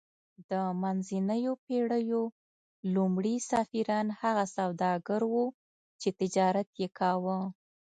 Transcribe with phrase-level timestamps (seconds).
[0.49, 0.51] د
[0.81, 2.23] منځنیو پیړیو
[2.95, 5.45] لومړي سفیران هغه سوداګر وو
[6.01, 7.37] چې تجارت یې کاوه